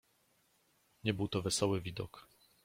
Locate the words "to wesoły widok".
1.27-2.27